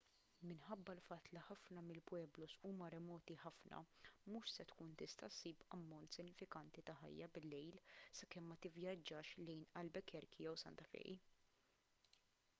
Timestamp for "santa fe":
10.63-11.05